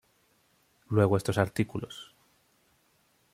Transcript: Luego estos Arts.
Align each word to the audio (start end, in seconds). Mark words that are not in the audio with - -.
Luego 0.89 1.15
estos 1.15 1.37
Arts. 1.37 1.67